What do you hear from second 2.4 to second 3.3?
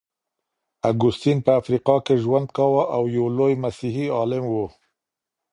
کاوه او يو